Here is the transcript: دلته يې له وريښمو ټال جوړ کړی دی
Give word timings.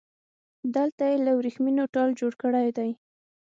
دلته 0.75 1.03
يې 1.11 1.17
له 1.25 1.31
وريښمو 1.37 1.83
ټال 1.93 2.09
جوړ 2.19 2.33
کړی 2.41 2.67
دی 2.77 2.89